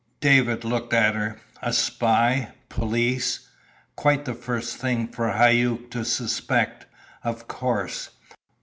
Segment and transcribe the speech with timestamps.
[0.19, 1.39] David looked at her.
[1.61, 2.53] A spy?
[2.69, 3.47] Police?
[3.95, 6.87] Quite the first thing for Hauck to suspect,
[7.23, 8.09] of course.